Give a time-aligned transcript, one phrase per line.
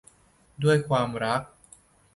[0.63, 1.41] ด้วยความรัก